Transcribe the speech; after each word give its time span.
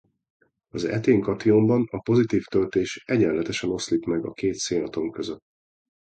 A 0.69 0.77
etén 0.85 1.21
kationban 1.21 1.87
a 1.91 2.01
pozitív 2.01 2.45
töltés 2.45 3.03
egyenletesen 3.05 3.69
oszlik 3.71 4.05
meg 4.05 4.25
a 4.25 4.31
két 4.33 4.53
szénatom 4.55 5.11
között. 5.11 5.43